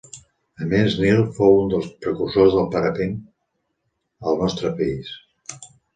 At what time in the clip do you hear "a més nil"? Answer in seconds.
0.61-1.19